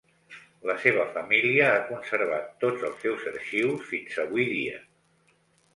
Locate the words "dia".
4.57-4.83